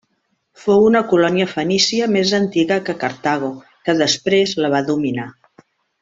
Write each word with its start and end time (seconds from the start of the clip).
Fou 0.61 0.85
una 0.85 1.01
colònia 1.11 1.45
fenícia 1.51 2.07
més 2.15 2.31
antiga 2.39 2.77
que 2.89 2.95
Cartago, 3.05 3.51
que 3.89 3.95
després 4.03 4.55
la 4.65 4.73
va 4.77 4.81
dominar. 4.93 5.27